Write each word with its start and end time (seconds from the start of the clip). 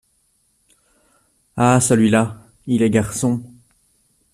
Ah! 1.57 1.79
celui-là… 1.79 2.37
il 2.65 2.81
est 2.81 2.89
garçon. 2.89 3.43